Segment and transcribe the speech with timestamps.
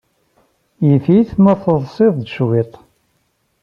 [0.87, 2.73] Yif-it ma teḍḍsed cwiṭ.